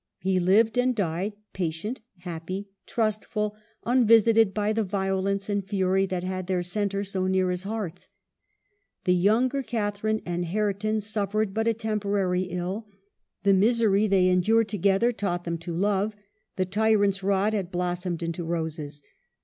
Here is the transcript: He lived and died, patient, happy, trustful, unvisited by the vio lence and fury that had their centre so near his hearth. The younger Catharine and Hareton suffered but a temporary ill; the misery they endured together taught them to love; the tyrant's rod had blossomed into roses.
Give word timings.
He 0.17 0.39
lived 0.39 0.79
and 0.79 0.95
died, 0.95 1.33
patient, 1.53 2.01
happy, 2.21 2.71
trustful, 2.87 3.55
unvisited 3.85 4.51
by 4.51 4.73
the 4.73 4.83
vio 4.83 5.19
lence 5.19 5.47
and 5.47 5.63
fury 5.63 6.07
that 6.07 6.23
had 6.23 6.47
their 6.47 6.63
centre 6.63 7.03
so 7.03 7.27
near 7.27 7.51
his 7.51 7.61
hearth. 7.65 8.07
The 9.03 9.13
younger 9.13 9.61
Catharine 9.61 10.23
and 10.25 10.43
Hareton 10.45 11.01
suffered 11.01 11.53
but 11.53 11.67
a 11.67 11.75
temporary 11.75 12.45
ill; 12.49 12.87
the 13.43 13.53
misery 13.53 14.07
they 14.07 14.27
endured 14.27 14.69
together 14.69 15.11
taught 15.11 15.43
them 15.43 15.59
to 15.59 15.71
love; 15.71 16.15
the 16.55 16.65
tyrant's 16.65 17.21
rod 17.21 17.53
had 17.53 17.69
blossomed 17.71 18.23
into 18.23 18.43
roses. 18.43 19.03